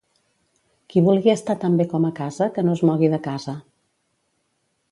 Qui 0.93 1.03
vulgui 1.07 1.33
estar 1.33 1.55
tan 1.65 1.77
bé 1.81 1.87
com 1.93 2.09
a 2.09 2.11
casa 2.21 2.49
que 2.57 2.63
no 2.67 2.73
es 2.79 2.83
mogui 2.91 3.13
de 3.15 3.23
casa. 3.29 3.55